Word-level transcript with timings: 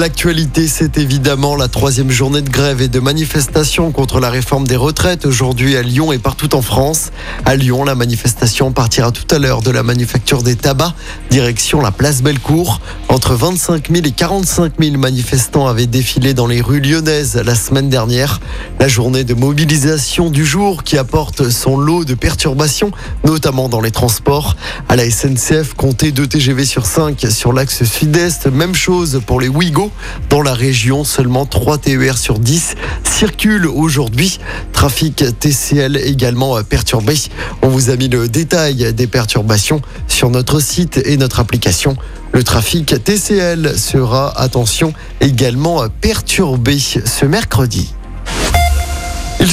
L'actualité, 0.00 0.66
c'est 0.66 0.96
évidemment 0.96 1.56
la 1.56 1.68
troisième 1.68 2.10
journée 2.10 2.40
de 2.40 2.48
grève 2.48 2.80
et 2.80 2.88
de 2.88 3.00
manifestation 3.00 3.90
contre 3.92 4.18
la 4.18 4.30
réforme 4.30 4.66
des 4.66 4.76
retraites 4.76 5.26
aujourd'hui 5.26 5.76
à 5.76 5.82
Lyon 5.82 6.10
et 6.10 6.16
partout 6.16 6.54
en 6.54 6.62
France. 6.62 7.10
À 7.44 7.54
Lyon, 7.54 7.84
la 7.84 7.94
manifestation 7.94 8.72
partira 8.72 9.10
tout 9.10 9.26
à 9.30 9.38
l'heure 9.38 9.60
de 9.60 9.70
la 9.70 9.82
manufacture 9.82 10.42
des 10.42 10.56
tabacs, 10.56 10.94
direction 11.28 11.82
la 11.82 11.90
place 11.90 12.22
Bellecour. 12.22 12.80
Entre 13.08 13.34
25 13.34 13.90
000 13.92 14.06
et 14.06 14.12
45 14.12 14.72
000 14.80 14.96
manifestants 14.96 15.66
avaient 15.66 15.84
défilé 15.84 16.32
dans 16.32 16.46
les 16.46 16.62
rues 16.62 16.80
lyonnaises 16.80 17.36
la 17.36 17.54
semaine 17.54 17.90
dernière. 17.90 18.40
La 18.78 18.88
journée 18.88 19.24
de 19.24 19.34
mobilisation 19.34 20.30
du 20.30 20.46
jour 20.46 20.82
qui 20.82 20.96
apporte 20.96 21.50
son 21.50 21.76
lot 21.76 22.06
de 22.06 22.14
perturbations, 22.14 22.90
notamment 23.26 23.68
dans 23.68 23.82
les 23.82 23.90
transports. 23.90 24.56
À 24.88 24.96
la 24.96 25.10
SNCF, 25.10 25.74
comptez 25.74 26.10
2 26.10 26.26
TGV 26.26 26.64
sur 26.64 26.86
5 26.86 27.26
sur 27.28 27.52
l'axe 27.52 27.84
sud-est. 27.84 28.46
Même 28.46 28.74
chose 28.74 29.20
pour 29.26 29.42
les 29.42 29.48
Ouigo. 29.48 29.89
Dans 30.28 30.42
la 30.42 30.54
région, 30.54 31.04
seulement 31.04 31.46
3 31.46 31.78
TER 31.78 32.18
sur 32.18 32.38
10 32.38 32.74
circulent 33.04 33.66
aujourd'hui. 33.66 34.38
Trafic 34.72 35.24
TCL 35.38 35.96
également 35.96 36.62
perturbé. 36.62 37.14
On 37.62 37.68
vous 37.68 37.90
a 37.90 37.96
mis 37.96 38.08
le 38.08 38.28
détail 38.28 38.92
des 38.94 39.06
perturbations 39.06 39.82
sur 40.08 40.30
notre 40.30 40.60
site 40.60 41.00
et 41.04 41.16
notre 41.16 41.40
application. 41.40 41.96
Le 42.32 42.42
trafic 42.42 43.02
TCL 43.02 43.76
sera, 43.76 44.38
attention, 44.40 44.92
également 45.20 45.84
perturbé 46.00 46.78
ce 46.78 47.26
mercredi. 47.26 47.94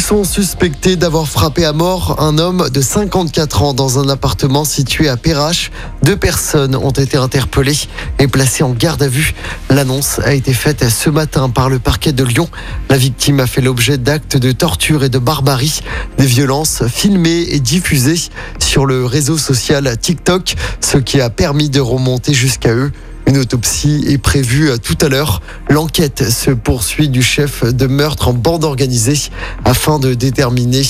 Sont 0.07 0.23
suspectés 0.23 0.95
d'avoir 0.95 1.27
frappé 1.27 1.66
à 1.66 1.73
mort 1.73 2.21
un 2.21 2.38
homme 2.38 2.70
de 2.70 2.79
54 2.79 3.61
ans 3.61 3.73
dans 3.73 3.99
un 3.99 4.07
appartement 4.07 4.63
situé 4.63 5.09
à 5.09 5.17
Perrache. 5.17 5.70
Deux 6.02 6.15
personnes 6.15 6.77
ont 6.77 6.91
été 6.91 7.17
interpellées 7.17 7.76
et 8.17 8.29
placées 8.29 8.63
en 8.63 8.71
garde 8.71 9.04
à 9.04 9.09
vue. 9.09 9.34
L'annonce 9.70 10.20
a 10.20 10.34
été 10.34 10.54
faite 10.54 10.87
ce 10.87 11.09
matin 11.09 11.49
par 11.49 11.70
le 11.70 11.79
parquet 11.79 12.13
de 12.13 12.23
Lyon. 12.23 12.48
La 12.90 12.95
victime 12.95 13.41
a 13.41 13.48
fait 13.48 13.59
l'objet 13.59 13.98
d'actes 13.98 14.37
de 14.37 14.54
torture 14.54 15.04
et 15.04 15.09
de 15.09 15.20
barbarie, 15.20 15.82
des 16.17 16.26
violences 16.26 16.87
filmées 16.87 17.45
et 17.49 17.60
diffusées 17.60 18.29
sur 18.60 18.85
le 18.85 19.05
réseau 19.05 19.37
social 19.37 19.98
TikTok, 19.98 20.55
ce 20.79 20.99
qui 20.99 21.20
a 21.20 21.29
permis 21.29 21.70
de 21.70 21.82
remonter 21.82 22.34
jusqu'à 22.34 22.73
eux. 22.73 22.93
Une 23.27 23.37
autopsie 23.37 24.05
est 24.07 24.17
prévue 24.17 24.71
tout 24.81 24.97
à 25.01 25.09
l'heure. 25.09 25.41
L'enquête 25.70 26.29
se 26.29 26.49
poursuit 26.49 27.09
du 27.09 27.21
chef 27.21 27.65
de 27.65 27.85
meurtre 27.85 28.29
en 28.29 28.33
bande 28.33 28.63
organisée 28.63 29.20
afin 29.65 29.99
de 29.99 30.13
déterminer 30.13 30.83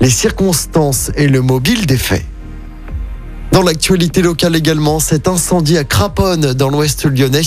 les 0.00 0.10
circonstances 0.10 1.12
et 1.14 1.28
le 1.28 1.40
mobile 1.40 1.86
des 1.86 1.96
faits. 1.96 2.24
Dans 3.52 3.62
l'actualité 3.62 4.22
locale 4.22 4.56
également, 4.56 4.98
cet 4.98 5.28
incendie 5.28 5.78
à 5.78 5.84
Craponne 5.84 6.54
dans 6.54 6.68
l'ouest 6.68 7.06
lyonnais. 7.06 7.42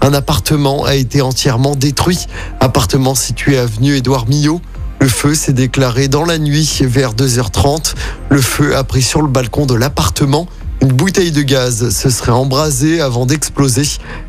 Un 0.00 0.14
appartement 0.14 0.84
a 0.84 0.94
été 0.94 1.20
entièrement 1.20 1.76
détruit. 1.76 2.26
Appartement 2.60 3.14
situé 3.14 3.58
avenue 3.58 3.96
Édouard 3.96 4.26
Millot. 4.26 4.62
Le 5.00 5.08
feu 5.08 5.34
s'est 5.34 5.52
déclaré 5.52 6.08
dans 6.08 6.24
la 6.24 6.38
nuit 6.38 6.80
vers 6.82 7.12
2h30. 7.12 7.94
Le 8.30 8.40
feu 8.40 8.74
a 8.74 8.84
pris 8.84 9.02
sur 9.02 9.20
le 9.20 9.28
balcon 9.28 9.66
de 9.66 9.74
l'appartement. 9.74 10.46
Une 10.82 10.92
bouteille 10.92 11.30
de 11.30 11.42
gaz 11.42 11.90
se 11.90 12.08
serait 12.08 12.32
embrasée 12.32 13.00
avant 13.00 13.26
d'exploser. 13.26 13.82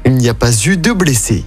Il 0.05 0.15
n'y 0.15 0.27
a 0.27 0.33
pas 0.33 0.51
eu 0.65 0.75
de 0.75 0.91
blessés. 0.91 1.45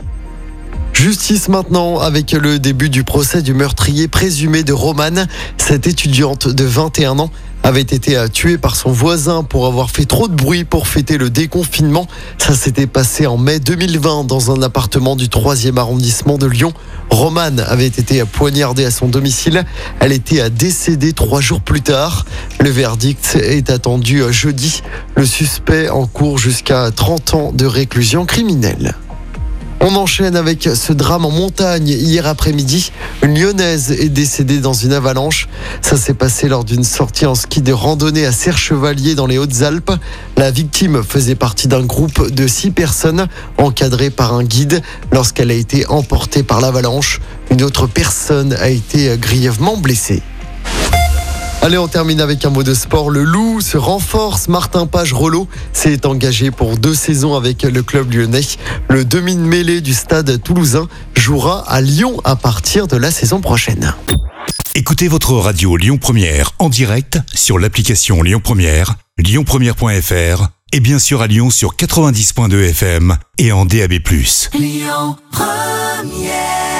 Justice 0.94 1.48
maintenant 1.48 1.98
avec 1.98 2.32
le 2.32 2.58
début 2.58 2.88
du 2.88 3.04
procès 3.04 3.42
du 3.42 3.52
meurtrier 3.52 4.08
présumé 4.08 4.62
de 4.62 4.72
Romane. 4.72 5.26
Cette 5.58 5.86
étudiante 5.86 6.48
de 6.48 6.64
21 6.64 7.18
ans 7.18 7.30
avait 7.64 7.80
été 7.80 8.16
tuée 8.32 8.58
par 8.58 8.76
son 8.76 8.92
voisin 8.92 9.42
pour 9.42 9.66
avoir 9.66 9.90
fait 9.90 10.04
trop 10.04 10.28
de 10.28 10.34
bruit 10.34 10.64
pour 10.64 10.86
fêter 10.86 11.16
le 11.16 11.30
déconfinement. 11.30 12.06
Ça 12.38 12.54
s'était 12.54 12.86
passé 12.86 13.26
en 13.26 13.38
mai 13.38 13.58
2020 13.58 14.24
dans 14.24 14.52
un 14.52 14.62
appartement 14.62 15.16
du 15.16 15.26
3e 15.26 15.78
arrondissement 15.78 16.36
de 16.36 16.46
Lyon. 16.46 16.72
Romane 17.08 17.60
avait 17.60 17.86
été 17.86 18.22
poignardée 18.24 18.84
à 18.84 18.90
son 18.90 19.08
domicile. 19.08 19.64
Elle 19.98 20.12
était 20.12 20.48
décédée 20.50 21.14
trois 21.14 21.40
jours 21.40 21.62
plus 21.62 21.80
tard. 21.80 22.26
Le 22.60 22.68
verdict 22.68 23.38
est 23.42 23.70
attendu 23.70 24.22
jeudi. 24.30 24.82
Le 25.16 25.24
suspect 25.24 25.88
en 25.88 26.06
cours 26.06 26.36
jusqu'à 26.36 26.90
30 26.90 27.34
ans 27.34 27.52
de 27.52 27.64
réclusion 27.64 28.26
criminelle. 28.26 28.94
On 29.86 29.96
enchaîne 29.96 30.34
avec 30.34 30.62
ce 30.62 30.94
drame 30.94 31.26
en 31.26 31.30
montagne. 31.30 31.88
Hier 31.88 32.26
après-midi, 32.26 32.90
une 33.22 33.38
lyonnaise 33.38 33.90
est 33.90 34.08
décédée 34.08 34.58
dans 34.58 34.72
une 34.72 34.94
avalanche. 34.94 35.46
Ça 35.82 35.98
s'est 35.98 36.14
passé 36.14 36.48
lors 36.48 36.64
d'une 36.64 36.84
sortie 36.84 37.26
en 37.26 37.34
ski 37.34 37.60
de 37.60 37.70
randonnée 37.70 38.24
à 38.24 38.32
Serre-Chevalier 38.32 39.14
dans 39.14 39.26
les 39.26 39.36
Hautes-Alpes. 39.36 39.92
La 40.38 40.50
victime 40.50 41.02
faisait 41.02 41.34
partie 41.34 41.68
d'un 41.68 41.84
groupe 41.84 42.30
de 42.30 42.46
six 42.46 42.70
personnes 42.70 43.28
encadrées 43.58 44.08
par 44.08 44.32
un 44.32 44.44
guide. 44.44 44.80
Lorsqu'elle 45.12 45.50
a 45.50 45.54
été 45.54 45.86
emportée 45.88 46.42
par 46.42 46.62
l'avalanche, 46.62 47.20
une 47.50 47.62
autre 47.62 47.86
personne 47.86 48.54
a 48.54 48.70
été 48.70 49.14
grièvement 49.18 49.76
blessée. 49.76 50.22
Allez, 51.64 51.78
on 51.78 51.88
termine 51.88 52.20
avec 52.20 52.44
un 52.44 52.50
mot 52.50 52.62
de 52.62 52.74
sport. 52.74 53.08
Le 53.08 53.22
Loup 53.22 53.62
se 53.62 53.78
renforce. 53.78 54.48
Martin 54.48 54.86
Page-Rollo 54.86 55.48
s'est 55.72 56.04
engagé 56.04 56.50
pour 56.50 56.76
deux 56.76 56.92
saisons 56.94 57.36
avec 57.36 57.62
le 57.62 57.82
club 57.82 58.12
lyonnais. 58.12 58.42
Le 58.90 59.06
demi-mêlée 59.06 59.80
du 59.80 59.94
stade 59.94 60.42
toulousain 60.42 60.88
jouera 61.14 61.64
à 61.66 61.80
Lyon 61.80 62.20
à 62.24 62.36
partir 62.36 62.86
de 62.86 62.98
la 62.98 63.10
saison 63.10 63.40
prochaine. 63.40 63.94
Écoutez 64.74 65.08
votre 65.08 65.32
radio 65.32 65.78
Lyon 65.78 65.96
Première 65.96 66.50
en 66.58 66.68
direct 66.68 67.18
sur 67.32 67.58
l'application 67.58 68.22
Lyon 68.22 68.42
Première, 68.44 68.96
lyonpremière.fr 69.16 70.48
et 70.72 70.80
bien 70.80 70.98
sûr 70.98 71.22
à 71.22 71.28
Lyon 71.28 71.48
sur 71.48 71.76
90.2 71.76 72.72
FM 72.72 73.16
et 73.38 73.52
en 73.52 73.64
DAB+. 73.64 73.92
Lyon 74.52 75.16
Première 75.32 76.73